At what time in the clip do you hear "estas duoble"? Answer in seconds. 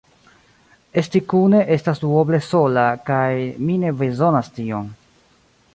1.75-2.41